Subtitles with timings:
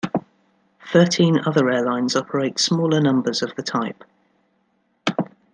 [0.91, 4.03] Thirteen other airlines operate smaller numbers of the type.